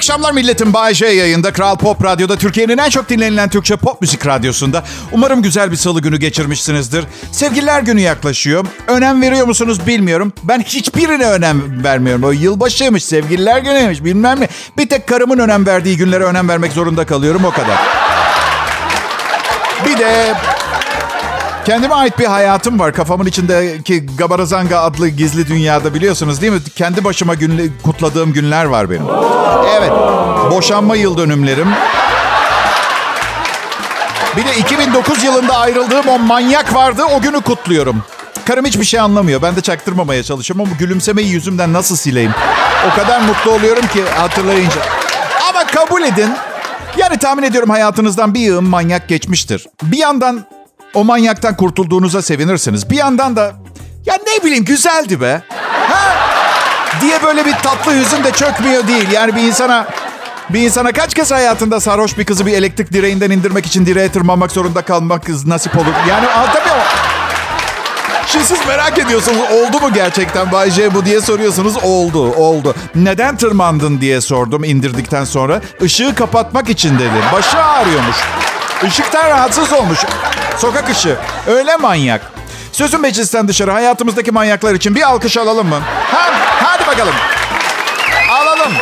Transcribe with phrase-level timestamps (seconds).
[0.00, 0.72] akşamlar milletim.
[0.72, 1.52] Bay J yayında.
[1.52, 4.84] Kral Pop Radyo'da Türkiye'nin en çok dinlenilen Türkçe pop müzik radyosunda.
[5.12, 7.04] Umarım güzel bir salı günü geçirmişsinizdir.
[7.32, 8.66] Sevgililer günü yaklaşıyor.
[8.86, 10.32] Önem veriyor musunuz bilmiyorum.
[10.42, 12.24] Ben hiçbirine önem vermiyorum.
[12.24, 14.48] O yılbaşıymış, sevgililer günüymüş bilmem ne.
[14.78, 17.78] Bir tek karımın önem verdiği günlere önem vermek zorunda kalıyorum o kadar.
[19.86, 20.34] Bir de
[21.64, 22.92] Kendime ait bir hayatım var.
[22.92, 26.60] Kafamın içindeki Gabarazanga adlı gizli dünyada biliyorsunuz değil mi?
[26.76, 29.06] Kendi başıma gün, kutladığım günler var benim.
[29.78, 29.90] Evet.
[30.50, 31.68] Boşanma yıl dönümlerim.
[34.36, 37.02] Bir de 2009 yılında ayrıldığım o manyak vardı.
[37.04, 38.02] O günü kutluyorum.
[38.44, 39.42] Karım hiçbir şey anlamıyor.
[39.42, 42.32] Ben de çaktırmamaya çalışıyorum ama gülümsemeyi yüzümden nasıl sileyim?
[42.92, 44.80] O kadar mutlu oluyorum ki hatırlayınca.
[45.50, 46.30] Ama kabul edin.
[46.96, 49.66] Yani tahmin ediyorum hayatınızdan bir yığın manyak geçmiştir.
[49.82, 50.44] Bir yandan
[50.94, 52.90] o manyaktan kurtulduğunuza sevinirsiniz.
[52.90, 53.52] Bir yandan da
[54.06, 55.42] ya ne bileyim güzeldi be.
[55.88, 56.16] Ha?
[57.00, 59.10] Diye böyle bir tatlı hüzün de çökmüyor değil.
[59.12, 59.86] Yani bir insana
[60.50, 64.52] bir insana kaç kez hayatında sarhoş bir kızı bir elektrik direğinden indirmek için direğe tırmanmak
[64.52, 65.92] zorunda kalmak nasip olur.
[66.08, 66.82] Yani tabii o.
[68.26, 71.76] Şimdi siz merak ediyorsunuz oldu mu gerçekten Bay J bu diye soruyorsunuz.
[71.82, 72.74] Oldu, oldu.
[72.94, 75.60] Neden tırmandın diye sordum indirdikten sonra.
[75.80, 77.32] Işığı kapatmak için dedi.
[77.32, 78.16] Başı ağrıyormuş.
[78.86, 79.98] Işıktan rahatsız olmuş.
[80.58, 81.16] Sokak ışığı.
[81.46, 82.32] Öyle manyak.
[82.72, 85.80] Sözün meclisten dışarı hayatımızdaki manyaklar için bir alkış alalım mı?
[86.12, 86.30] Ha,
[86.62, 87.14] hadi bakalım.
[88.30, 88.72] Alalım.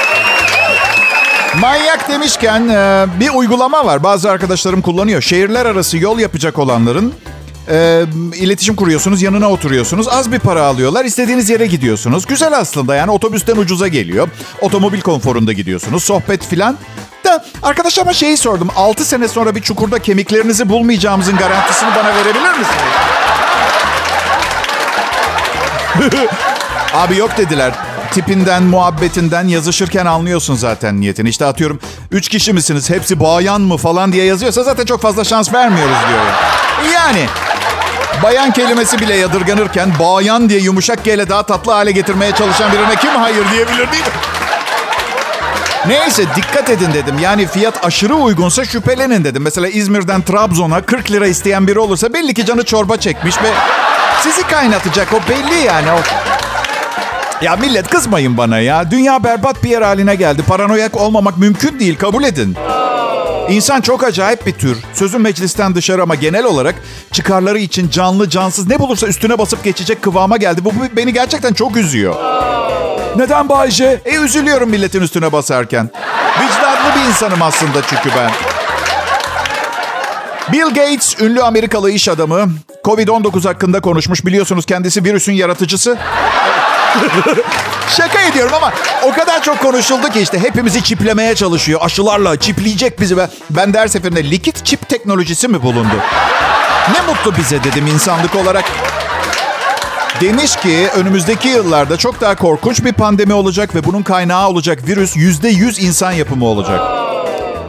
[1.61, 4.03] Manyak demişken e, bir uygulama var.
[4.03, 5.23] Bazı arkadaşlarım kullanıyor.
[5.23, 7.15] Şehirler arası yol yapacak olanların
[7.71, 10.09] e, iletişim kuruyorsunuz, yanına oturuyorsunuz.
[10.09, 11.05] Az bir para alıyorlar.
[11.05, 12.27] istediğiniz yere gidiyorsunuz.
[12.27, 14.29] Güzel aslında yani otobüsten ucuza geliyor.
[14.61, 16.05] Otomobil konforunda gidiyorsunuz.
[16.05, 16.79] Sohbet filan.
[17.25, 18.69] Da arkadaşlarıma şeyi sordum.
[18.77, 22.79] 6 sene sonra bir çukurda kemiklerinizi bulmayacağımızın garantisini bana verebilir misiniz?
[26.95, 27.73] Abi yok dediler.
[28.13, 31.29] Tipinden, muhabbetinden yazışırken anlıyorsun zaten niyetini.
[31.29, 31.81] İşte atıyorum
[32.11, 36.25] 3 kişi misiniz, hepsi bayan mı falan diye yazıyorsa zaten çok fazla şans vermiyoruz diyor.
[36.95, 37.27] Yani
[38.23, 43.11] bayan kelimesi bile yadırganırken bayan diye yumuşak G daha tatlı hale getirmeye çalışan birine kim
[43.11, 44.13] hayır diyebilir değil mi?
[45.87, 47.19] Neyse dikkat edin dedim.
[47.19, 49.43] Yani fiyat aşırı uygunsa şüphelenin dedim.
[49.43, 53.49] Mesela İzmir'den Trabzon'a 40 lira isteyen biri olursa belli ki canı çorba çekmiş ve
[54.23, 55.93] sizi kaynatacak o belli yani.
[55.93, 55.99] O...
[57.45, 58.91] Ya millet kızmayın bana ya.
[58.91, 60.43] Dünya berbat bir yer haline geldi.
[60.43, 62.57] Paranoyak olmamak mümkün değil kabul edin.
[63.49, 64.79] İnsan çok acayip bir tür.
[64.95, 66.75] Sözün meclisten dışarı ama genel olarak
[67.13, 70.65] çıkarları için canlı cansız ne bulursa üstüne basıp geçecek kıvama geldi.
[70.65, 72.15] Bu beni gerçekten çok üzüyor.
[73.17, 74.01] Neden Bayce?
[74.05, 75.91] E üzülüyorum milletin üstüne basarken.
[76.41, 78.31] Vicdanlı bir insanım aslında çünkü ben.
[80.53, 82.49] Bill Gates, ünlü Amerikalı iş adamı,
[82.85, 84.27] Covid-19 hakkında konuşmuş.
[84.27, 85.99] Biliyorsunuz kendisi virüsün yaratıcısı.
[87.97, 88.73] Şaka ediyorum ama
[89.03, 91.81] o kadar çok konuşuldu ki işte hepimizi çiplemeye çalışıyor.
[91.83, 93.17] Aşılarla çipleyecek bizi.
[93.17, 95.95] ve Ben de her seferinde likit çip teknolojisi mi bulundu?
[96.93, 98.65] Ne mutlu bize dedim insanlık olarak.
[100.21, 105.17] Demiş ki önümüzdeki yıllarda çok daha korkunç bir pandemi olacak ve bunun kaynağı olacak virüs
[105.17, 107.08] yüzde yüz insan yapımı olacak.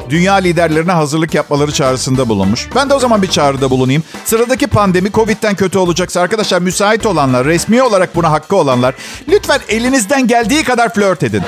[0.10, 2.68] Dünya liderlerine hazırlık yapmaları çağrısında bulunmuş.
[2.76, 4.04] Ben de o zaman bir çağrıda bulunayım.
[4.26, 8.96] Sıradaki pandemi Covid'den kötü olacaksa arkadaşlar müsait olanlar, resmi olarak buna hakkı olanlar
[9.28, 11.44] lütfen elinizden geldiği kadar flört edin.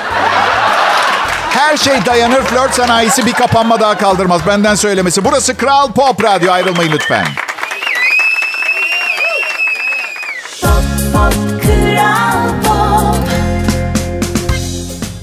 [1.50, 2.42] Her şey dayanır.
[2.42, 4.46] Flört sanayisi bir kapanma daha kaldırmaz.
[4.46, 5.24] Benden söylemesi.
[5.24, 6.52] Burası Kral Pop Radyo.
[6.52, 7.26] Ayrılmayın lütfen.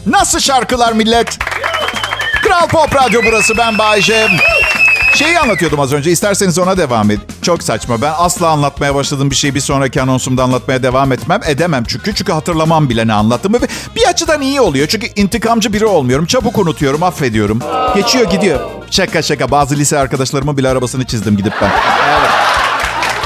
[0.05, 1.39] Nasıl şarkılar millet?
[2.49, 4.27] Kral Pop Radyo burası ben Bayece.
[5.15, 6.11] Şeyi anlatıyordum az önce.
[6.11, 7.19] İsterseniz ona devam et.
[7.41, 8.01] Çok saçma.
[8.01, 11.41] Ben asla anlatmaya başladığım bir şeyi bir sonraki anonsumda anlatmaya devam etmem.
[11.45, 12.15] Edemem çünkü.
[12.15, 13.57] Çünkü hatırlamam bile ne anlattığımı.
[13.95, 14.87] Bir açıdan iyi oluyor.
[14.87, 16.25] Çünkü intikamcı biri olmuyorum.
[16.25, 17.59] Çabuk unutuyorum, affediyorum.
[17.95, 18.59] Geçiyor gidiyor.
[18.91, 19.51] Şaka şaka.
[19.51, 21.71] Bazı lise arkadaşlarımın bile arabasını çizdim gidip ben.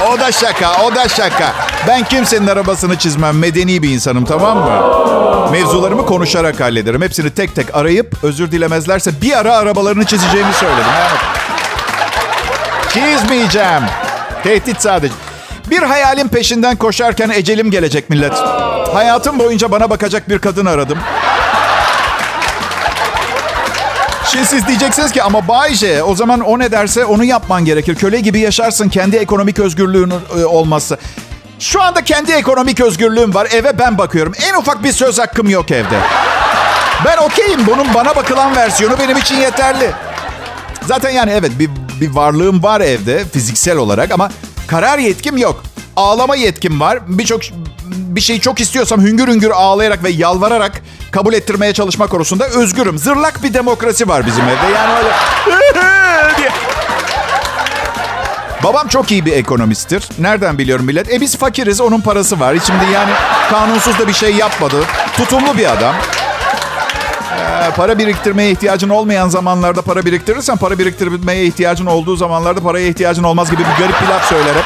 [0.08, 1.54] O da şaka, o da şaka.
[1.88, 3.38] Ben kimsenin arabasını çizmem.
[3.38, 5.23] Medeni bir insanım tamam mı?
[5.54, 7.02] Mevzularımı konuşarak hallederim.
[7.02, 10.92] Hepsini tek tek arayıp özür dilemezlerse bir ara arabalarını çizeceğimi söyledim.
[11.00, 11.20] Evet.
[12.94, 13.84] Çizmeyeceğim.
[14.44, 15.14] Tehdit sadece.
[15.70, 18.34] Bir hayalin peşinden koşarken ecelim gelecek millet.
[18.94, 20.98] Hayatım boyunca bana bakacak bir kadın aradım.
[24.32, 27.96] Şimdi siz diyeceksiniz ki ama Bayce o zaman o ne derse onu yapman gerekir.
[27.96, 30.98] Köle gibi yaşarsın kendi ekonomik özgürlüğün e, olmazsa.
[31.64, 33.48] Şu anda kendi ekonomik özgürlüğüm var.
[33.52, 34.34] Eve ben bakıyorum.
[34.50, 36.00] En ufak bir söz hakkım yok evde.
[37.06, 37.68] Ben okeyim.
[37.68, 39.92] Bunun bana bakılan versiyonu benim için yeterli.
[40.86, 41.70] Zaten yani evet bir,
[42.02, 44.32] bir varlığım var evde fiziksel olarak ama
[44.68, 45.64] karar yetkim yok.
[45.96, 47.00] Ağlama yetkim var.
[47.08, 47.42] Birçok
[47.86, 50.82] bir şeyi çok istiyorsam hüngür hüngür ağlayarak ve yalvararak
[51.12, 52.98] kabul ettirmeye çalışma konusunda özgürüm.
[52.98, 54.76] Zırlak bir demokrasi var bizim evde.
[54.76, 55.12] Yani öyle.
[58.64, 60.10] Babam çok iyi bir ekonomisttir.
[60.20, 61.14] Nereden biliyorum millet?
[61.14, 62.56] E biz fakiriz, onun parası var.
[62.68, 63.12] Şimdi yani
[63.50, 64.76] kanunsuz da bir şey yapmadı.
[65.18, 65.96] Tutumlu bir adam.
[67.40, 73.24] Ee, para biriktirmeye ihtiyacın olmayan zamanlarda para biriktirirsen para biriktirmeye ihtiyacın olduğu zamanlarda paraya ihtiyacın
[73.24, 74.62] olmaz gibi bir garip bir laf söylerim.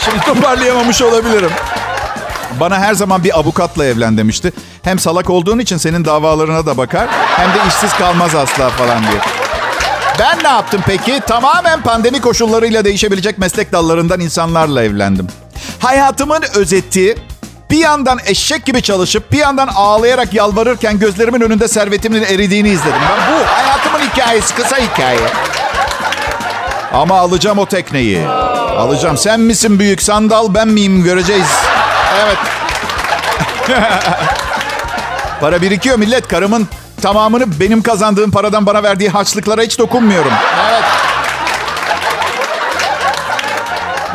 [0.00, 1.50] Şimdi toparlayamamış olabilirim.
[2.60, 4.52] Bana her zaman bir avukatla evlen demişti.
[4.82, 9.43] Hem salak olduğun için senin davalarına da bakar hem de işsiz kalmaz asla falan diye.
[10.18, 11.20] Ben ne yaptım peki?
[11.26, 15.26] Tamamen pandemi koşullarıyla değişebilecek meslek dallarından insanlarla evlendim.
[15.80, 17.16] Hayatımın özeti
[17.70, 23.00] bir yandan eşek gibi çalışıp bir yandan ağlayarak yalvarırken gözlerimin önünde servetimin eridiğini izledim.
[23.10, 25.28] Ben bu hayatımın hikayesi, kısa hikaye.
[26.92, 28.26] Ama alacağım o tekneyi.
[28.78, 29.16] Alacağım.
[29.18, 31.48] Sen misin büyük sandal, ben miyim göreceğiz.
[32.24, 32.38] Evet.
[35.40, 36.28] Para birikiyor millet.
[36.28, 36.68] Karımın
[37.04, 40.32] tamamını benim kazandığım paradan bana verdiği harçlıklara hiç dokunmuyorum.
[40.70, 40.84] Evet.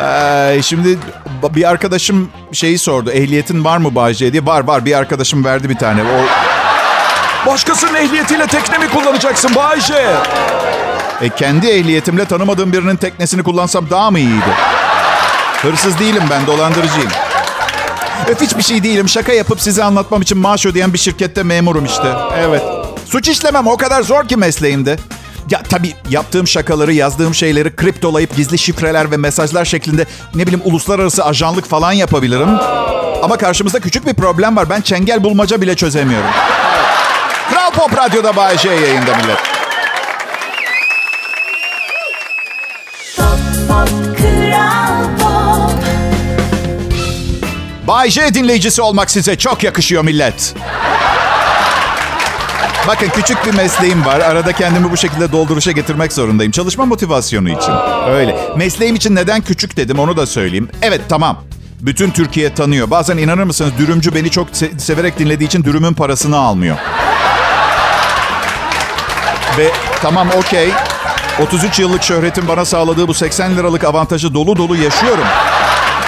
[0.01, 1.00] Ee, şimdi
[1.44, 3.12] bir arkadaşım şeyi sordu.
[3.12, 4.45] Ehliyetin var mı Bayce diye.
[4.45, 6.01] Var var bir arkadaşım verdi bir tane.
[6.03, 6.25] O...
[7.50, 10.15] Başkasının ehliyetiyle tekne mi kullanacaksın Bayce?
[11.21, 14.53] E kendi ehliyetimle tanımadığım birinin teknesini kullansam daha mı iyiydi?
[15.62, 17.12] Hırsız değilim ben dolandırıcıyım.
[18.27, 19.09] Öf hiçbir şey değilim.
[19.09, 22.13] Şaka yapıp size anlatmam için maaş ödeyen bir şirkette memurum işte.
[22.38, 22.78] Evet.
[23.11, 24.97] Suç işlemem o kadar zor ki mesleğimde.
[25.50, 31.25] Ya tabii yaptığım şakaları, yazdığım şeyleri kriptolayıp gizli şifreler ve mesajlar şeklinde ne bileyim uluslararası
[31.25, 32.50] ajanlık falan yapabilirim.
[33.23, 34.69] Ama karşımızda küçük bir problem var.
[34.69, 36.29] Ben çengel bulmaca bile çözemiyorum.
[37.50, 39.38] Kral Pop Radyo'da Bay J yayında millet.
[47.88, 50.55] Bay J dinleyicisi olmak size çok yakışıyor millet.
[52.89, 54.19] Bakın küçük bir mesleğim var.
[54.19, 56.51] Arada kendimi bu şekilde dolduruşa getirmek zorundayım.
[56.51, 57.74] Çalışma motivasyonu için.
[58.07, 58.36] Öyle.
[58.57, 60.69] Mesleğim için neden küçük dedim onu da söyleyeyim.
[60.81, 61.44] Evet tamam.
[61.81, 62.91] Bütün Türkiye tanıyor.
[62.91, 66.77] Bazen inanır mısınız dürümcü beni çok se- severek dinlediği için dürümün parasını almıyor.
[69.57, 69.71] Ve
[70.01, 70.69] tamam okey.
[71.41, 75.25] 33 yıllık şöhretin bana sağladığı bu 80 liralık avantajı dolu dolu yaşıyorum.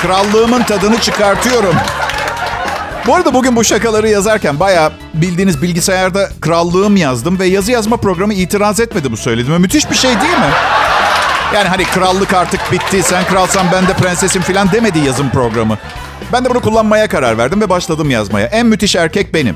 [0.01, 1.75] Krallığımın tadını çıkartıyorum.
[3.07, 8.33] Bu arada bugün bu şakaları yazarken bayağı bildiğiniz bilgisayarda krallığım yazdım ve yazı yazma programı
[8.33, 9.57] itiraz etmedi bu söylediğime.
[9.57, 10.51] Müthiş bir şey değil mi?
[11.53, 15.77] Yani hani krallık artık bitti, sen kralsan ben de prensesim falan demedi yazım programı.
[16.33, 18.47] Ben de bunu kullanmaya karar verdim ve başladım yazmaya.
[18.47, 19.55] En müthiş erkek benim.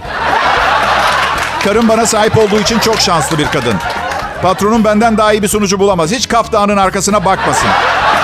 [1.63, 3.75] Karım bana sahip olduğu için çok şanslı bir kadın.
[4.41, 6.12] Patronum benden daha iyi bir sunucu bulamaz.
[6.12, 7.69] Hiç kaftağının arkasına bakmasın.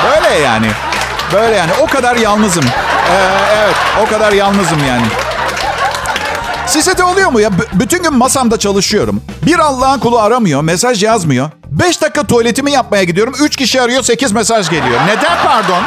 [0.05, 0.67] Böyle yani.
[1.33, 1.71] Böyle yani.
[1.81, 2.63] O kadar yalnızım.
[3.11, 3.15] Ee,
[3.63, 3.75] evet.
[4.05, 5.05] O kadar yalnızım yani.
[6.67, 7.59] Size de oluyor mu ya?
[7.59, 9.21] B- bütün gün masamda çalışıyorum.
[9.45, 11.49] Bir Allah'ın kulu aramıyor, mesaj yazmıyor.
[11.67, 13.33] Beş dakika tuvaletimi yapmaya gidiyorum.
[13.41, 14.99] Üç kişi arıyor, sekiz mesaj geliyor.
[15.07, 15.83] Neden pardon?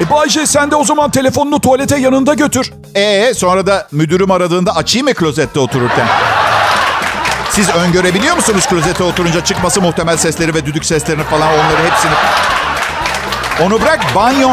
[0.00, 2.72] E Bayce sen de o zaman telefonunu tuvalete yanında götür.
[2.94, 6.06] Ee sonra da müdürüm aradığında açayım mı klozette otururken?
[7.50, 12.12] Siz öngörebiliyor musunuz klozete oturunca çıkması muhtemel sesleri ve düdük seslerini falan onları hepsini?
[13.62, 14.50] Onu bırak banyo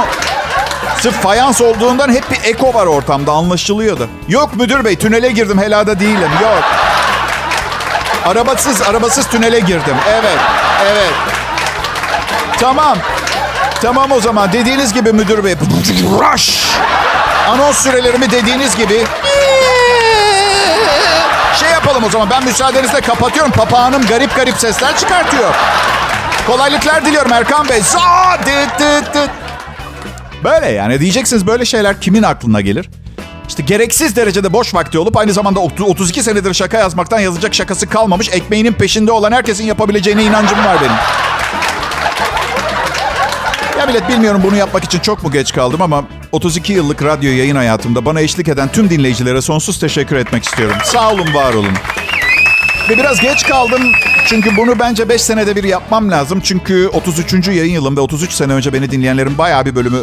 [1.01, 4.09] sırf fayans olduğundan hep bir eko var ortamda anlaşılıyordu.
[4.27, 6.63] Yok müdür bey tünele girdim helada değilim yok.
[8.25, 10.37] Arabasız arabasız tünele girdim evet
[10.91, 11.11] evet.
[12.59, 12.97] Tamam
[13.81, 15.55] tamam o zaman dediğiniz gibi müdür bey.
[16.19, 16.71] Rush.
[17.49, 19.05] Anons sürelerimi dediğiniz gibi
[21.59, 22.29] şey yapalım o zaman.
[22.29, 23.51] Ben müsaadenizle kapatıyorum.
[23.51, 25.53] Papağanım garip garip sesler çıkartıyor.
[26.47, 27.81] Kolaylıklar diliyorum Erkan Bey.
[27.81, 27.99] Za,
[28.39, 29.29] dıt, dıt, dıt.
[30.43, 32.89] Böyle yani diyeceksiniz böyle şeyler kimin aklına gelir?
[33.47, 38.29] İşte gereksiz derecede boş vakti olup aynı zamanda 32 senedir şaka yazmaktan yazacak şakası kalmamış
[38.29, 40.95] ekmeğinin peşinde olan herkesin yapabileceğine inancım var benim.
[43.79, 47.55] Ya millet bilmiyorum bunu yapmak için çok mu geç kaldım ama 32 yıllık radyo yayın
[47.55, 50.75] hayatımda bana eşlik eden tüm dinleyicilere sonsuz teşekkür etmek istiyorum.
[50.83, 51.73] Sağ olun, var olun.
[52.91, 53.81] Ve biraz geç kaldım
[54.25, 56.41] çünkü bunu bence 5 senede bir yapmam lazım.
[56.43, 57.47] Çünkü 33.
[57.47, 59.97] yayın yılım ve 33 sene önce beni dinleyenlerin bayağı bir bölümü...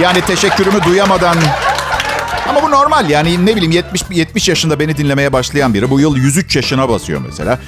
[0.00, 1.36] Yani teşekkürümü duyamadan...
[2.48, 6.16] Ama bu normal yani ne bileyim 70, 70 yaşında beni dinlemeye başlayan biri bu yıl
[6.16, 7.58] 103 yaşına basıyor mesela.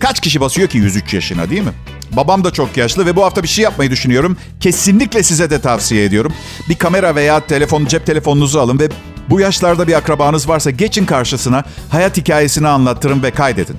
[0.00, 1.72] Kaç kişi basıyor ki 103 yaşına değil mi?
[2.12, 4.36] Babam da çok yaşlı ve bu hafta bir şey yapmayı düşünüyorum.
[4.60, 6.32] Kesinlikle size de tavsiye ediyorum.
[6.68, 8.88] Bir kamera veya telefon, cep telefonunuzu alın ve
[9.32, 13.76] bu yaşlarda bir akrabanız varsa geçin karşısına hayat hikayesini anlattırın ve kaydedin.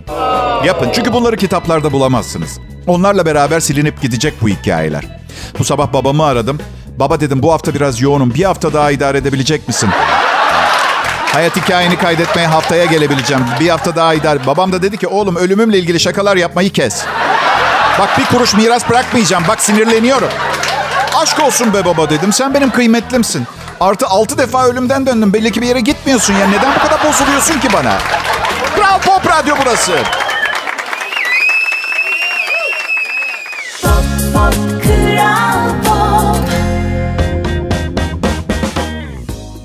[0.65, 2.59] Yapın çünkü bunları kitaplarda bulamazsınız.
[2.87, 5.03] Onlarla beraber silinip gidecek bu hikayeler.
[5.59, 6.59] Bu sabah babamı aradım.
[6.99, 8.33] Baba dedim bu hafta biraz yoğunum.
[8.33, 9.89] Bir hafta daha idare edebilecek misin?
[11.33, 13.43] Hayat hikayeni kaydetmeye haftaya gelebileceğim.
[13.59, 14.45] Bir hafta daha idare.
[14.45, 17.05] Babam da dedi ki oğlum ölümümle ilgili şakalar yapmayı kes.
[17.99, 19.43] Bak bir kuruş miras bırakmayacağım.
[19.47, 20.29] Bak sinirleniyorum.
[21.15, 22.33] Aşk olsun be baba dedim.
[22.33, 23.47] Sen benim kıymetlimsin.
[23.83, 25.33] Artı altı defa ölümden döndüm.
[25.33, 26.47] Belli ki bir yere gitmiyorsun ya.
[26.47, 27.97] Neden bu kadar bozuluyorsun ki bana?
[28.75, 29.91] Kral Pop Radyo burası.
[33.81, 36.49] Pop, pop, Kral Pop.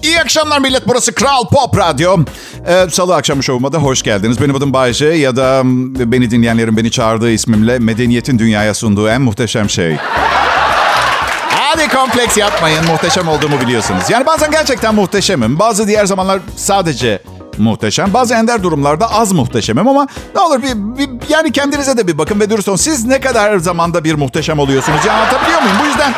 [0.03, 0.89] İyi akşamlar millet.
[0.89, 2.17] Burası Kral Pop Radyo.
[2.69, 4.41] Ee, Salı akşamı şovuma da hoş geldiniz.
[4.41, 5.63] Benim adım Bayce ya da
[6.13, 9.97] beni dinleyenlerin beni çağırdığı ismimle medeniyetin dünyaya sunduğu en muhteşem şey.
[11.79, 12.87] Hadi kompleks yapmayın.
[12.87, 14.03] Muhteşem olduğumu biliyorsunuz.
[14.11, 15.59] Yani bazen gerçekten muhteşemim.
[15.59, 17.23] Bazı diğer zamanlar sadece
[17.59, 18.15] muhteşem.
[18.15, 22.41] Bazı ender durumlarda az muhteşemim ama ne olur bir, bir- yani kendinize de bir bakın
[22.41, 22.77] ve dürüst olun.
[22.77, 24.99] Siz ne kadar zamanda bir muhteşem oluyorsunuz?
[25.07, 25.77] Yani anlatabiliyor muyum?
[25.83, 26.15] Bu yüzden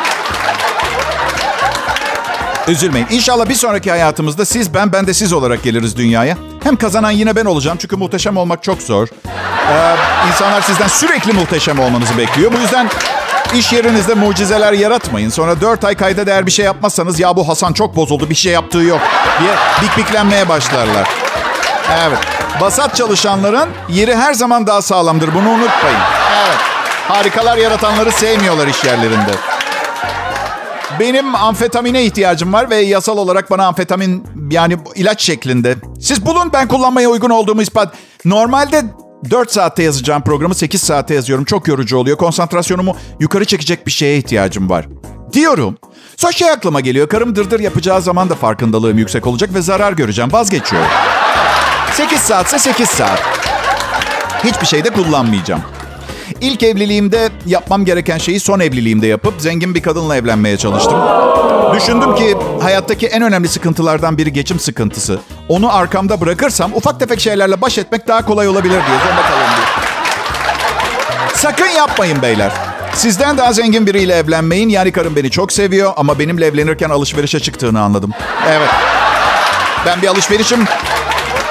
[2.69, 3.07] Üzülmeyin.
[3.11, 6.37] İnşallah bir sonraki hayatımızda siz ben, ben de siz olarak geliriz dünyaya.
[6.63, 9.09] Hem kazanan yine ben olacağım çünkü muhteşem olmak çok zor.
[9.73, 9.97] Ee,
[10.29, 12.53] insanlar sizden sürekli muhteşem olmanızı bekliyor.
[12.53, 12.89] Bu yüzden
[13.55, 15.31] iş yerinizde mucizeler yaratmayın.
[15.31, 18.53] Sonra dört ay kayda değer bir şey yapmazsanız ya bu Hasan çok bozuldu bir şey
[18.53, 19.01] yaptığı yok
[19.41, 19.51] diye
[19.83, 21.09] bikbiklenmeye başlarlar.
[22.07, 22.19] Evet.
[22.61, 25.35] Basat çalışanların yeri her zaman daha sağlamdır.
[25.35, 25.99] Bunu unutmayın.
[26.47, 26.59] Evet.
[27.09, 29.33] Harikalar yaratanları sevmiyorlar iş yerlerinde.
[31.01, 35.77] Benim amfetamine ihtiyacım var ve yasal olarak bana amfetamin yani ilaç şeklinde.
[36.01, 37.95] Siz bulun ben kullanmaya uygun olduğumu ispat.
[38.25, 38.83] Normalde
[39.31, 41.45] 4 saatte yazacağım programı 8 saatte yazıyorum.
[41.45, 42.17] Çok yorucu oluyor.
[42.17, 44.87] Konsantrasyonumu yukarı çekecek bir şeye ihtiyacım var.
[45.33, 45.79] Diyorum.
[46.17, 47.09] Sonra şey aklıma geliyor.
[47.09, 50.33] Karım dırdır yapacağı zaman da farkındalığım yüksek olacak ve zarar göreceğim.
[50.33, 50.89] Vazgeçiyorum.
[51.95, 53.23] 8 saatse 8 saat.
[54.45, 55.63] Hiçbir şey de kullanmayacağım.
[56.41, 60.99] İlk evliliğimde yapmam gereken şeyi son evliliğimde yapıp zengin bir kadınla evlenmeye çalıştım.
[61.75, 65.19] Düşündüm ki hayattaki en önemli sıkıntılardan biri geçim sıkıntısı.
[65.49, 69.67] Onu arkamda bırakırsam ufak tefek şeylerle baş etmek daha kolay olabilir diye zorunda kalın diye.
[71.35, 72.53] Sakın yapmayın beyler.
[72.95, 74.69] Sizden daha zengin biriyle evlenmeyin.
[74.69, 78.11] Yani karım beni çok seviyor ama benimle evlenirken alışverişe çıktığını anladım.
[78.49, 78.69] Evet.
[79.87, 80.65] Ben bir alışverişim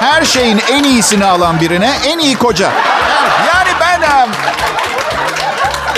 [0.00, 2.72] her şeyin en iyisini alan birine en iyi koca.
[3.48, 4.00] Yani ben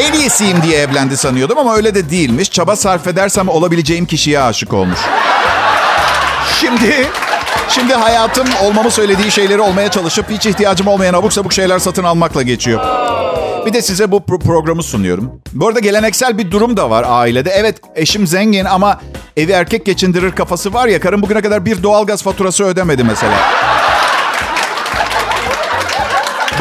[0.00, 2.50] en iyisiyim diye evlendi sanıyordum ama öyle de değilmiş.
[2.50, 4.98] Çaba sarf edersem olabileceğim kişiye aşık olmuş.
[6.60, 7.06] Şimdi
[7.68, 12.42] şimdi hayatım olmamı söylediği şeyleri olmaya çalışıp hiç ihtiyacım olmayan abuk sabuk şeyler satın almakla
[12.42, 12.80] geçiyor.
[13.66, 15.40] Bir de size bu pro- programı sunuyorum.
[15.52, 17.50] Bu arada geleneksel bir durum da var ailede.
[17.50, 19.00] Evet eşim zengin ama
[19.36, 21.00] evi erkek geçindirir kafası var ya.
[21.00, 23.34] Karım bugüne kadar bir doğalgaz faturası ödemedi mesela.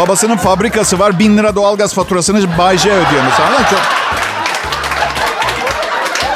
[0.01, 1.20] Babasının fabrikası var.
[1.20, 3.70] Bin lira doğalgaz faturasını Bay ödüyor mesela.
[3.70, 3.79] Çok...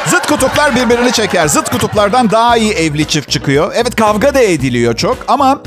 [0.06, 1.48] Zıt kutuplar birbirini çeker.
[1.48, 3.72] Zıt kutuplardan daha iyi evli çift çıkıyor.
[3.76, 5.60] Evet kavga da ediliyor çok ama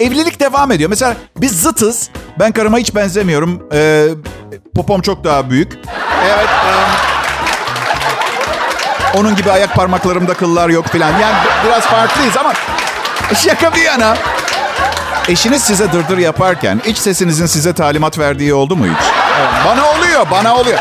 [0.00, 0.90] evlilik devam ediyor.
[0.90, 2.10] Mesela biz zıtız.
[2.38, 3.62] Ben karıma hiç benzemiyorum.
[3.72, 4.06] Ee,
[4.76, 5.72] popom çok daha büyük.
[6.26, 6.48] Evet.
[6.48, 6.88] em,
[9.20, 11.10] onun gibi ayak parmaklarımda kıllar yok filan.
[11.18, 12.52] Yani bi- biraz farklıyız ama
[13.34, 14.16] şaka bir yana.
[15.28, 19.06] Eşiniz size dırdır yaparken iç sesinizin size talimat verdiği oldu mu hiç?
[19.66, 20.78] Bana oluyor, bana oluyor.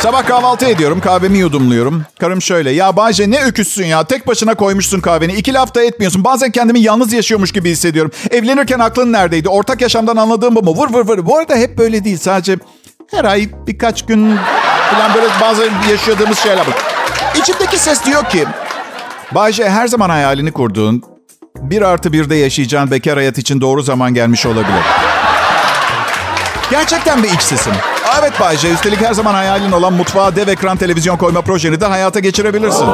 [0.00, 2.04] Sabah kahvaltı ediyorum, kahvemi yudumluyorum.
[2.20, 6.24] Karım şöyle, ya Bayce ne öküzsün ya, tek başına koymuşsun kahveni, iki lafta etmiyorsun.
[6.24, 8.12] Bazen kendimi yalnız yaşıyormuş gibi hissediyorum.
[8.30, 9.48] Evlenirken aklın neredeydi?
[9.48, 10.74] Ortak yaşamdan anladığım bu mu?
[10.74, 11.26] Vur vur vur.
[11.26, 12.56] Bu arada hep böyle değil, sadece
[13.10, 14.38] her ay birkaç gün
[14.90, 16.76] falan böyle bazı yaşadığımız şeyler var.
[17.34, 18.44] İçimdeki ses diyor ki,
[19.34, 21.02] Bayce her zaman hayalini kurduğun,
[21.60, 24.82] bir artı birde yaşayacağın bekar hayat için doğru zaman gelmiş olabilir.
[26.70, 27.72] Gerçekten bir iç sesim.
[28.20, 32.20] Evet Bayce, üstelik her zaman hayalin olan mutfağa dev ekran televizyon koyma projeni de hayata
[32.20, 32.86] geçirebilirsin.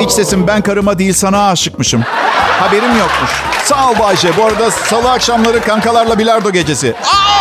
[0.00, 2.02] İç sesim ben karıma değil sana aşıkmışım.
[2.60, 3.30] Haberim yokmuş.
[3.64, 4.30] Sağ ol Bayce.
[4.36, 6.94] Bu arada salı akşamları kankalarla bilardo gecesi.
[7.04, 7.31] Oh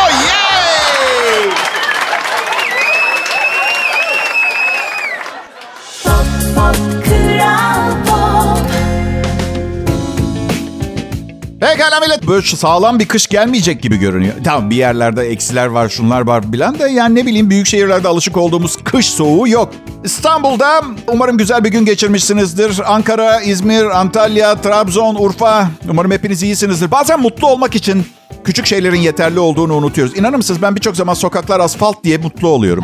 [11.82, 12.28] Pekala millet.
[12.28, 14.34] Böyle sağlam bir kış gelmeyecek gibi görünüyor.
[14.44, 18.38] Tamam bir yerlerde eksiler var, şunlar var bilen de yani ne bileyim büyük şehirlerde alışık
[18.38, 19.74] olduğumuz kış soğuğu yok.
[20.04, 22.94] İstanbul'da umarım güzel bir gün geçirmişsinizdir.
[22.94, 25.68] Ankara, İzmir, Antalya, Trabzon, Urfa.
[25.90, 26.92] Umarım hepiniz iyisinizdir.
[26.92, 28.06] Bazen mutlu olmak için
[28.44, 30.18] küçük şeylerin yeterli olduğunu unutuyoruz.
[30.18, 32.84] İnanır mısınız ben birçok zaman sokaklar asfalt diye mutlu oluyorum.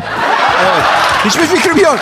[0.64, 0.82] Evet.
[1.24, 1.98] Hiçbir fikrim yok.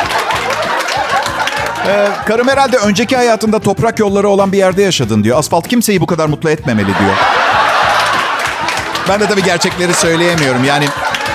[1.88, 5.38] Ee, karım herhalde önceki hayatında toprak yolları olan bir yerde yaşadın diyor.
[5.38, 7.16] Asfalt kimseyi bu kadar mutlu etmemeli diyor.
[9.08, 10.64] Ben de tabii gerçekleri söyleyemiyorum.
[10.64, 10.84] Yani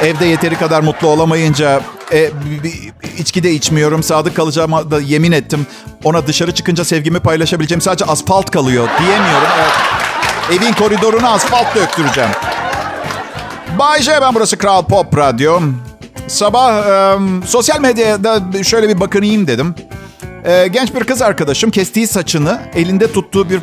[0.03, 1.81] evde yeteri kadar mutlu olamayınca
[2.13, 2.31] E,
[3.17, 4.03] içki de içmiyorum.
[4.03, 5.67] Sadık kalacağıma da yemin ettim.
[6.03, 9.47] Ona dışarı çıkınca sevgimi paylaşabileceğim sadece asfalt kalıyor diyemiyorum.
[9.59, 9.71] Evet.
[10.61, 12.29] Evin koridoruna asfalt döktüreceğim.
[13.79, 15.59] Bay J ben burası Kral Pop Radyo.
[16.27, 17.17] Sabah e,
[17.47, 19.75] sosyal medyada şöyle bir bakınayım dedim.
[20.45, 23.59] E, genç bir kız arkadaşım kestiği saçını elinde tuttuğu bir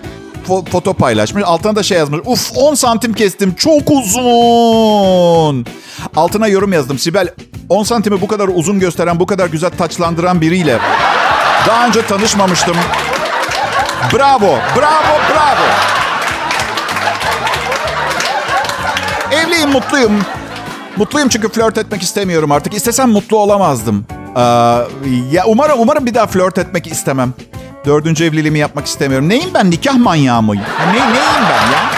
[0.48, 1.42] fo- foto paylaşmış.
[1.46, 2.20] Altına da şey yazmış.
[2.26, 5.66] Uf 10 santim kestim çok uzun.
[6.16, 6.98] Altına yorum yazdım.
[6.98, 7.28] Sibel
[7.68, 10.78] 10 santimi bu kadar uzun gösteren, bu kadar güzel taçlandıran biriyle
[11.66, 12.76] daha önce tanışmamıştım.
[14.12, 15.66] Bravo, bravo, bravo.
[19.32, 20.20] Evliyim, mutluyum.
[20.96, 22.74] Mutluyum çünkü flört etmek istemiyorum artık.
[22.74, 24.06] İstesem mutlu olamazdım.
[24.38, 24.42] Ee,
[25.32, 27.34] ya umarım umarım bir daha flört etmek istemem.
[27.86, 29.28] Dördüncü evliliğimi yapmak istemiyorum.
[29.28, 29.70] Neyim ben?
[29.70, 30.64] Nikah manyağı mıyım?
[30.86, 31.90] Ne, neyim ben ya?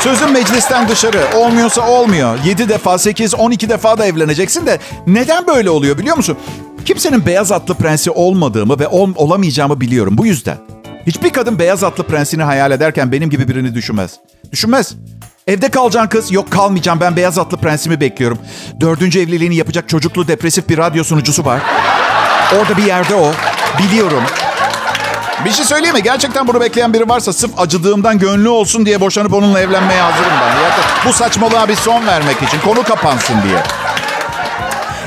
[0.00, 1.20] Sözüm meclisten dışarı.
[1.36, 2.38] Olmuyorsa olmuyor.
[2.44, 6.36] 7 defa, 8, 12 defa da evleneceksin de neden böyle oluyor biliyor musun?
[6.84, 10.18] Kimsenin beyaz atlı prensi olmadığımı ve ol, olamayacağımı biliyorum.
[10.18, 10.56] Bu yüzden.
[11.06, 14.12] Hiçbir kadın beyaz atlı prensini hayal ederken benim gibi birini düşünmez.
[14.52, 14.94] Düşünmez.
[15.46, 16.32] Evde kalacaksın kız.
[16.32, 18.38] Yok kalmayacağım ben beyaz atlı prensimi bekliyorum.
[18.80, 21.60] Dördüncü evliliğini yapacak çocuklu depresif bir radyo sunucusu var.
[22.58, 23.32] Orada bir yerde o.
[23.78, 24.22] Biliyorum.
[25.44, 26.02] Bir şey söyleyeyim mi?
[26.02, 30.62] Gerçekten bunu bekleyen biri varsa sırf acıdığımdan gönlü olsun diye boşanıp onunla evlenmeye hazırım ben.
[30.62, 30.70] Ya
[31.06, 33.62] bu saçmalığa bir son vermek için, konu kapansın diye.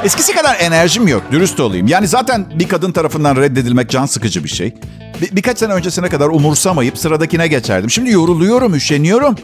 [0.03, 1.87] Eskisi kadar enerjim yok, dürüst olayım.
[1.87, 4.73] Yani zaten bir kadın tarafından reddedilmek can sıkıcı bir şey.
[5.21, 7.89] Bir- birkaç sene öncesine kadar umursamayıp sıradakine geçerdim.
[7.89, 9.35] Şimdi yoruluyorum, üşeniyorum.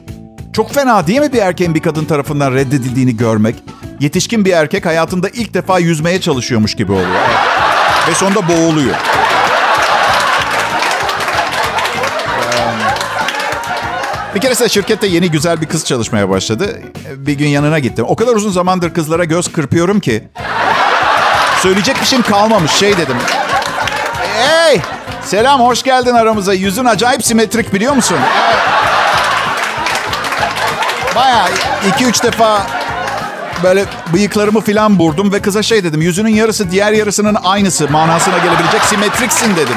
[0.53, 3.55] Çok fena değil mi bir erkeğin bir kadın tarafından reddedildiğini görmek?
[3.99, 7.09] Yetişkin bir erkek hayatında ilk defa yüzmeye çalışıyormuş gibi oluyor.
[8.09, 8.95] Ve sonunda boğuluyor.
[14.35, 16.81] Bir keresinde şirkette yeni güzel bir kız çalışmaya başladı.
[17.15, 18.05] Bir gün yanına gittim.
[18.07, 20.23] O kadar uzun zamandır kızlara göz kırpıyorum ki.
[21.61, 22.71] Söyleyecek bir şeyim kalmamış.
[22.71, 23.17] Şey dedim.
[24.37, 24.81] Hey!
[25.25, 26.53] Selam, hoş geldin aramıza.
[26.53, 28.17] Yüzün acayip simetrik biliyor musun?
[31.15, 31.49] Baya
[31.87, 32.67] iki üç defa
[33.63, 36.01] böyle bıyıklarımı filan vurdum ve kıza şey dedim.
[36.01, 39.75] Yüzünün yarısı diğer yarısının aynısı manasına gelebilecek simetriksin dedim.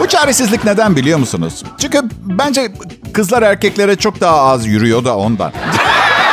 [0.00, 1.64] Bu çaresizlik neden biliyor musunuz?
[1.78, 2.72] Çünkü bence
[3.12, 5.52] kızlar erkeklere çok daha az yürüyor da ondan.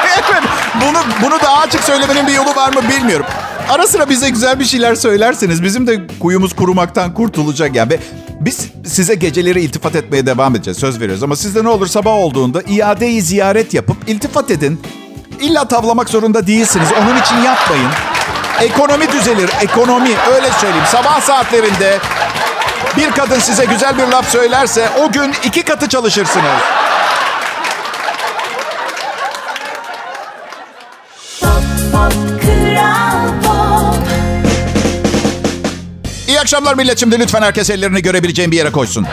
[0.82, 3.26] bunu, bunu daha açık söylemenin bir yolu var mı bilmiyorum.
[3.70, 7.98] Ara sıra bize güzel bir şeyler söylerseniz bizim de kuyumuz kurumaktan kurtulacak yani.
[8.40, 11.24] Biz size geceleri iltifat etmeye devam edeceğiz söz veriyoruz.
[11.24, 14.82] Ama sizde ne olur sabah olduğunda iadeyi ziyaret yapıp iltifat edin.
[15.42, 16.88] İlla tavlamak zorunda değilsiniz.
[17.02, 17.90] Onun için yapmayın.
[18.62, 19.50] Ekonomi düzelir.
[19.62, 20.86] Ekonomi öyle söyleyeyim.
[20.92, 22.00] Sabah saatlerinde
[22.98, 26.62] bir kadın size güzel bir laf söylerse o gün iki katı çalışırsınız.
[36.48, 37.00] Akşamlar millet.
[37.00, 39.08] Şimdi lütfen herkes ellerini görebileceğim bir yere koysun.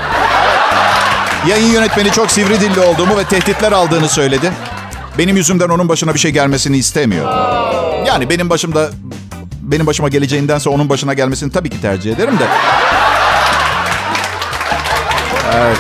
[1.48, 4.52] Yayın yönetmeni çok sivri dilli olduğumu ve tehditler aldığını söyledi.
[5.18, 7.26] Benim yüzümden onun başına bir şey gelmesini istemiyor.
[8.06, 8.90] Yani benim başımda
[9.62, 12.44] benim başıma geleceğindense onun başına gelmesini tabii ki tercih ederim de.
[15.54, 15.78] Evet.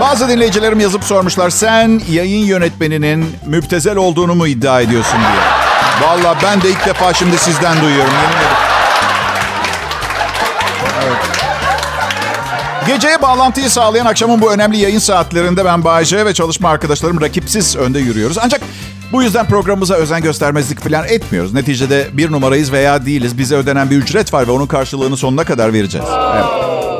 [0.00, 1.50] Bazı dinleyicilerim yazıp sormuşlar.
[1.50, 5.42] Sen yayın yönetmeninin müptezel olduğunu mu iddia ediyorsun diye.
[6.08, 8.12] Vallahi ben de ilk defa şimdi sizden duyuyorum.
[8.12, 8.63] Yemin ederim.
[12.94, 17.98] Geceye bağlantıyı sağlayan akşamın bu önemli yayın saatlerinde ben Bayece ve çalışma arkadaşlarım rakipsiz önde
[17.98, 18.38] yürüyoruz.
[18.38, 18.60] Ancak
[19.12, 21.54] bu yüzden programımıza özen göstermezlik falan etmiyoruz.
[21.54, 23.38] Neticede bir numarayız veya değiliz.
[23.38, 26.06] Bize ödenen bir ücret var ve onun karşılığını sonuna kadar vereceğiz.
[26.34, 26.44] Evet.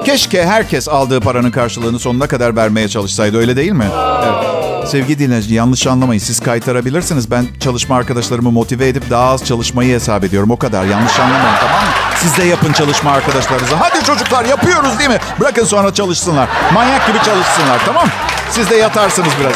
[0.06, 3.86] Keşke herkes aldığı paranın karşılığını sonuna kadar vermeye çalışsaydı öyle değil mi?
[4.24, 4.88] Evet.
[4.88, 6.20] Sevgili dinleyici yanlış anlamayın.
[6.20, 7.30] Siz kaytarabilirsiniz.
[7.30, 10.50] Ben çalışma arkadaşlarımı motive edip daha az çalışmayı hesap ediyorum.
[10.50, 10.84] O kadar.
[10.84, 12.03] Yanlış anlamayın tamam mı?
[12.24, 13.80] Siz de yapın çalışma arkadaşlarınıza.
[13.80, 15.18] Hadi çocuklar yapıyoruz değil mi?
[15.40, 16.48] Bırakın sonra çalışsınlar.
[16.74, 18.08] Manyak gibi çalışsınlar tamam?
[18.50, 19.54] Siz de yatarsınız biraz.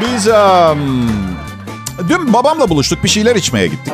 [0.00, 1.10] Biz um,
[2.08, 3.04] dün babamla buluştuk.
[3.04, 3.92] Bir şeyler içmeye gittik.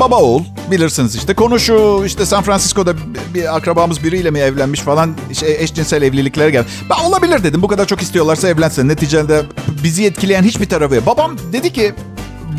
[0.00, 2.94] Baba oğul bilirsiniz işte konuşu işte San Francisco'da
[3.34, 6.64] bir akrabamız biriyle mi evlenmiş falan şey, eşcinsel evliliklere gel.
[6.90, 8.88] Ben olabilir dedim bu kadar çok istiyorlarsa evlensin.
[8.88, 9.42] Neticede
[9.84, 11.06] bizi etkileyen hiçbir tarafı yok.
[11.06, 11.94] Babam dedi ki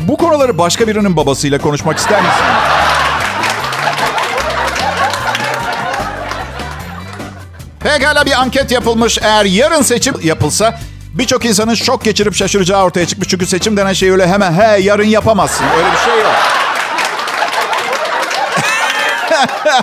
[0.08, 2.44] bu konuları başka birinin babasıyla konuşmak ister misin?
[7.80, 9.18] Pekala bir anket yapılmış.
[9.22, 10.78] Eğer yarın seçim yapılsa
[11.14, 13.28] birçok insanın şok geçirip şaşıracağı ortaya çıkmış.
[13.28, 15.64] Çünkü seçim denen şey öyle hemen he yarın yapamazsın.
[15.76, 16.32] Öyle bir şey yok.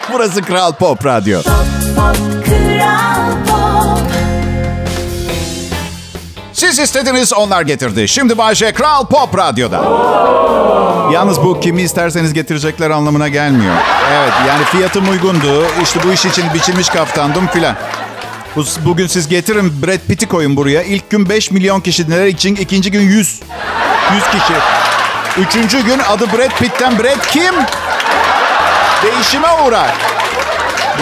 [0.13, 1.41] Burası Kral Pop Radyo.
[1.41, 1.55] Pop
[1.95, 2.28] Pop
[6.79, 8.07] Siz istediniz onlar getirdi.
[8.07, 9.81] Şimdi Bayşe Kral Pop Radyo'da.
[11.13, 13.75] Yalnız bu kimi isterseniz getirecekler anlamına gelmiyor.
[14.13, 15.65] Evet yani fiyatım uygundu.
[15.83, 17.75] İşte bu iş için biçilmiş kaftandım filan.
[18.55, 20.83] Bu- Bugün siz getirin Brad Pitt'i koyun buraya.
[20.83, 23.39] İlk gün 5 milyon kişiler için, ikinci gün 100.
[24.13, 24.53] 100 kişi.
[25.37, 27.53] Üçüncü gün adı Brad Pitt'ten Brad kim?
[29.03, 29.89] Değişime uğrar.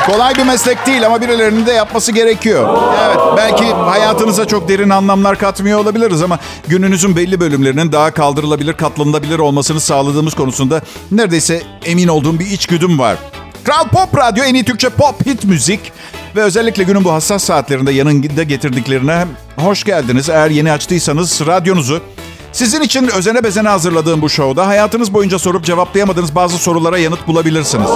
[0.05, 2.77] Kolay bir meslek değil ama birilerinin de yapması gerekiyor.
[3.05, 9.39] Evet belki hayatınıza çok derin anlamlar katmıyor olabiliriz ama gününüzün belli bölümlerinin daha kaldırılabilir, katlanılabilir
[9.39, 10.81] olmasını sağladığımız konusunda
[11.11, 13.17] neredeyse emin olduğum bir içgüdüm var.
[13.63, 15.91] Kral Pop Radyo en iyi Türkçe pop hit müzik
[16.35, 20.29] ve özellikle günün bu hassas saatlerinde yanında getirdiklerine hoş geldiniz.
[20.29, 22.01] Eğer yeni açtıysanız radyonuzu
[22.51, 27.89] sizin için özene bezene hazırladığım bu şovda hayatınız boyunca sorup cevaplayamadığınız bazı sorulara yanıt bulabilirsiniz.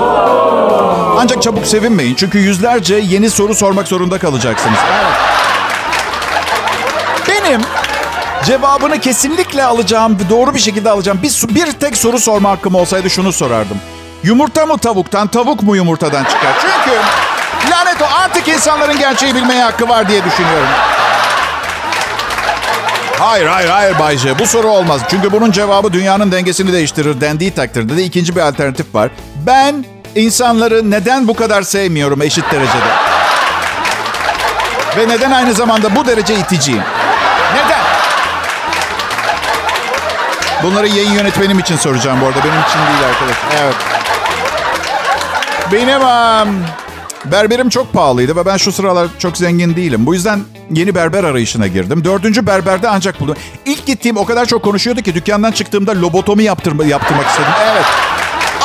[1.18, 4.80] Ancak çabuk sevinmeyin çünkü yüzlerce yeni soru sormak zorunda kalacaksınız.
[7.28, 7.62] Benim
[8.46, 11.20] cevabını kesinlikle alacağım doğru bir şekilde alacağım.
[11.24, 13.78] Bir, bir tek soru sorma hakkım olsaydı şunu sorardım.
[14.24, 16.54] Yumurta mı tavuktan, tavuk mu yumurtadan çıkar?
[16.62, 16.98] Çünkü
[17.72, 20.68] lanet o artık insanların gerçeği bilmeye hakkı var diye düşünüyorum.
[23.20, 24.40] Hayır, hayır, hayır Bayce.
[24.40, 25.02] Bu soru olmaz.
[25.10, 29.12] Çünkü bunun cevabı dünyanın dengesini değiştirir dendiği takdirde de ikinci bir alternatif var.
[29.46, 32.92] Ben insanları neden bu kadar sevmiyorum eşit derecede?
[34.98, 36.84] Ve neden aynı zamanda bu derece iticiyim?
[37.54, 37.82] Neden?
[40.64, 42.40] Bunları yayın yönetmenim için soracağım bu arada.
[42.44, 43.36] Benim için değil arkadaş.
[43.62, 43.76] Evet.
[45.72, 46.50] Benim am,
[47.26, 50.06] berberim çok pahalıydı ve ben şu sıralar çok zengin değilim.
[50.06, 50.40] Bu yüzden
[50.72, 52.04] yeni berber arayışına girdim.
[52.04, 53.36] Dördüncü berberde ancak buldum.
[53.66, 57.52] İlk gittiğim o kadar çok konuşuyordu ki dükkandan çıktığımda lobotomi yaptırma, yaptırmak istedim.
[57.72, 57.86] Evet.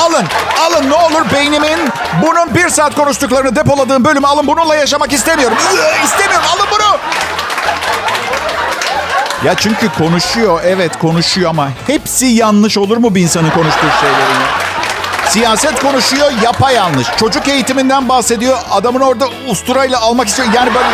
[0.07, 0.27] Alın,
[0.61, 1.79] alın ne olur beynimin
[2.23, 4.47] bunun bir saat konuştuklarını depoladığım bölümü alın.
[4.47, 5.57] Bununla yaşamak istemiyorum.
[6.05, 6.99] İstemiyorum, alın bunu.
[9.45, 14.47] Ya çünkü konuşuyor, evet konuşuyor ama hepsi yanlış olur mu bir insanın konuştuğu şeylerin ya?
[15.29, 17.07] Siyaset konuşuyor, yapayalnış.
[17.21, 20.49] Çocuk eğitiminden bahsediyor, adamın orada usturayla almak istiyor.
[20.55, 20.89] Yani böyle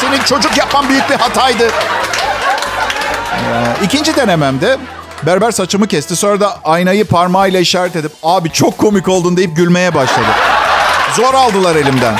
[0.00, 1.70] senin çocuk yapman büyük bir hataydı.
[3.82, 4.78] İkinci denememde
[5.26, 6.16] berber saçımı kesti.
[6.16, 10.26] Sonra da aynayı parmağıyla işaret edip abi çok komik oldun deyip gülmeye başladı.
[11.16, 12.14] Zor aldılar elimden.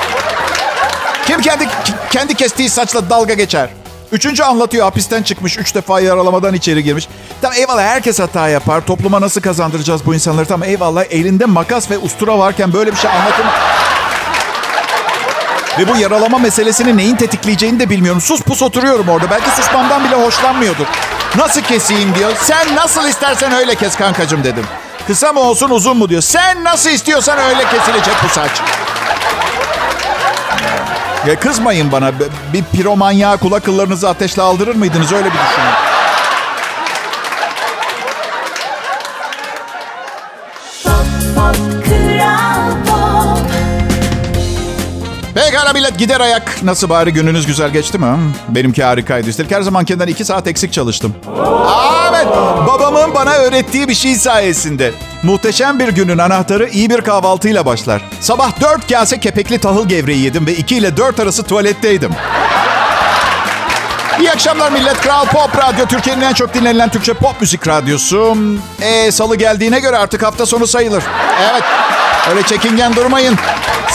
[1.27, 1.69] Kim kendi
[2.11, 3.69] kendi kestiği saçla dalga geçer?
[4.13, 5.59] Üçüncü anlatıyor hapisten çıkmış.
[5.59, 7.09] Üç defa yaralamadan içeri girmiş.
[7.43, 8.87] Tamam eyvallah herkes hata yapar.
[8.87, 10.47] Topluma nasıl kazandıracağız bu insanları?
[10.47, 13.45] Tamam eyvallah elinde makas ve ustura varken böyle bir şey anlatın.
[15.79, 18.21] Ve bu yaralama meselesini neyin tetikleyeceğini de bilmiyorum.
[18.21, 19.31] Sus pus oturuyorum orada.
[19.31, 20.87] Belki susmamdan bile hoşlanmıyordur.
[21.37, 22.33] Nasıl keseyim diyor.
[22.41, 24.65] Sen nasıl istersen öyle kes kankacım dedim.
[25.07, 26.23] Kısa mı olsun uzun mu diyor.
[26.23, 28.51] Sen nasıl istiyorsan öyle kesilecek bu saç.
[31.27, 32.13] Ya kızmayın bana.
[32.53, 35.13] Bir piromanyağa kulak kıllarınızı ateşle aldırır mıydınız?
[35.13, 35.84] Öyle bir düşünün.
[45.75, 46.63] Millet gider ayak.
[46.63, 48.07] Nasıl bari gününüz güzel geçti mi?
[48.49, 49.29] Benimki harikaydı.
[49.29, 51.15] Üstelik her zamankinden iki saat eksik çalıştım.
[51.39, 51.95] Aa.
[52.67, 54.93] Babamın bana öğrettiği bir şey sayesinde.
[55.23, 58.03] Muhteşem bir günün anahtarı iyi bir kahvaltıyla başlar.
[58.21, 62.11] Sabah dört kase kepekli tahıl gevreği yedim ve 2 ile 4 arası tuvaletteydim.
[64.21, 65.01] İyi akşamlar millet.
[65.01, 65.87] Kral Pop Radyo.
[65.87, 68.37] Türkiye'nin en çok dinlenilen Türkçe pop müzik radyosu.
[68.81, 71.03] E, salı geldiğine göre artık hafta sonu sayılır.
[71.53, 71.63] Evet.
[72.31, 73.37] Öyle çekingen durmayın.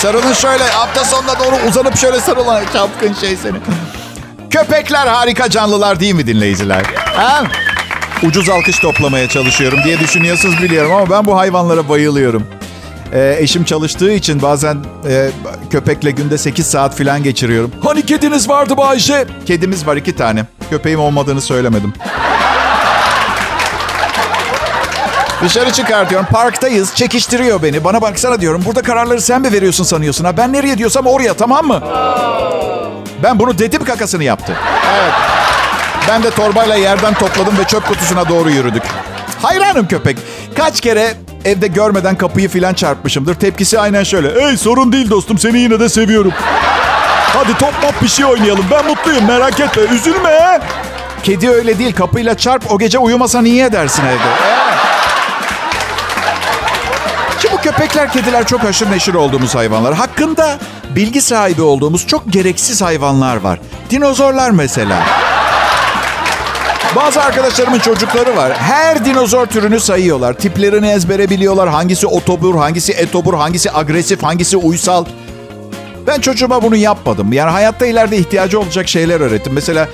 [0.01, 0.63] Sarılın şöyle.
[0.63, 2.63] Hafta sonuna doğru uzanıp şöyle sarılın.
[2.73, 3.57] Çapkın şey seni.
[4.49, 6.83] Köpekler harika canlılar değil mi dinleyiciler?
[6.95, 7.43] Ha?
[8.23, 12.47] Ucuz alkış toplamaya çalışıyorum diye düşünüyorsunuz biliyorum ama ben bu hayvanlara bayılıyorum.
[13.13, 14.77] Ee, eşim çalıştığı için bazen
[15.09, 15.29] e,
[15.71, 17.71] köpekle günde 8 saat falan geçiriyorum.
[17.83, 19.25] Hani kediniz vardı Bayşe?
[19.45, 20.45] Kedimiz var iki tane.
[20.69, 21.93] Köpeğim olmadığını söylemedim.
[25.43, 26.27] Dışarı çıkartıyorum.
[26.31, 26.95] Parktayız.
[26.95, 27.83] Çekiştiriyor beni.
[27.83, 28.61] Bana baksana diyorum.
[28.65, 30.25] Burada kararları sen mi veriyorsun sanıyorsun?
[30.25, 30.37] Ha?
[30.37, 31.81] Ben nereye diyorsam oraya tamam mı?
[33.23, 34.53] Ben bunu dedim kakasını yaptı.
[34.99, 35.13] Evet.
[36.09, 38.83] Ben de torbayla yerden topladım ve çöp kutusuna doğru yürüdük.
[39.41, 40.17] Hayranım köpek.
[40.57, 41.13] Kaç kere
[41.45, 43.35] evde görmeden kapıyı filan çarpmışımdır.
[43.35, 44.47] Tepkisi aynen şöyle.
[44.49, 46.33] Ey sorun değil dostum seni yine de seviyorum.
[47.33, 48.65] Hadi top mop bir şey oynayalım.
[48.71, 49.83] Ben mutluyum merak etme.
[49.83, 50.59] Üzülme.
[51.23, 51.95] Kedi öyle değil.
[51.95, 54.13] Kapıyla çarp o gece uyumasa niye edersin evde?
[54.47, 54.68] Evet.
[57.63, 59.93] Köpekler, kediler çok haşır neşir olduğumuz hayvanlar.
[59.93, 60.59] Hakkında
[60.95, 63.59] bilgi sahibi olduğumuz çok gereksiz hayvanlar var.
[63.89, 65.03] Dinozorlar mesela.
[66.95, 68.53] Bazı arkadaşlarımın çocukları var.
[68.53, 70.33] Her dinozor türünü sayıyorlar.
[70.33, 71.69] Tiplerini ezbere biliyorlar.
[71.69, 75.05] Hangisi otobur, hangisi etobur, hangisi agresif, hangisi uysal.
[76.07, 77.33] Ben çocuğuma bunu yapmadım.
[77.33, 79.53] Yani hayatta ileride ihtiyacı olacak şeyler öğrettim.
[79.53, 79.87] Mesela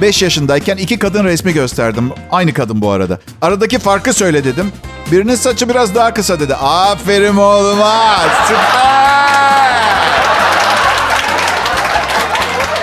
[0.00, 2.10] 5 yaşındayken iki kadın resmi gösterdim.
[2.30, 3.18] Aynı kadın bu arada.
[3.42, 4.72] Aradaki farkı söyle dedim.
[5.12, 6.54] Birinin saçı biraz daha kısa dedi.
[6.54, 8.16] Aferin oğluma.
[8.48, 8.94] Süper.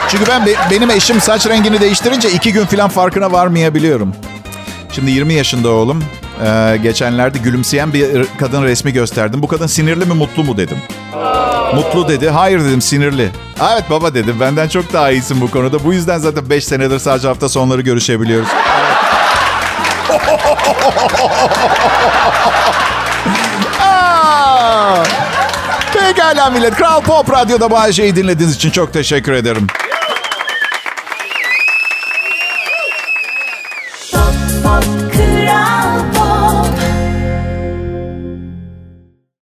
[0.10, 4.16] Çünkü ben benim eşim saç rengini değiştirince iki gün falan farkına varmayabiliyorum.
[4.92, 6.04] Şimdi 20 yaşında oğlum.
[6.46, 9.42] Ee, geçenlerde gülümseyen bir kadın resmi gösterdim.
[9.42, 10.78] Bu kadın sinirli mi mutlu mu dedim.
[11.76, 12.30] Mutlu dedi.
[12.30, 13.30] Hayır dedim sinirli.
[13.74, 14.40] Evet baba dedim.
[14.40, 15.84] Benden çok daha iyisin bu konuda.
[15.84, 18.50] Bu yüzden zaten 5 senedir sadece hafta sonları görüşebiliyoruz.
[25.94, 26.76] Pekala millet.
[26.76, 29.68] Kral Pop Radyo'da bu Ayşe'yi dinlediğiniz için çok teşekkür ederim.
[34.12, 34.24] Pop,
[34.64, 35.01] pop.